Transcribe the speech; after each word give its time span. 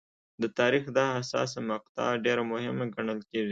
د 0.41 0.43
تاریخ 0.59 0.83
دا 0.97 1.05
حساسه 1.17 1.59
مقطعه 1.71 2.21
ډېره 2.25 2.43
مهمه 2.51 2.85
ګڼل 2.95 3.19
کېږي. 3.29 3.49